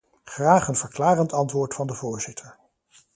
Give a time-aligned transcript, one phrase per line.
[0.25, 2.57] Graag een verklarend antwoord van de voorzitter.